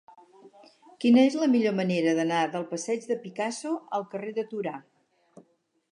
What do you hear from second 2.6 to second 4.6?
passeig de Picasso al carrer de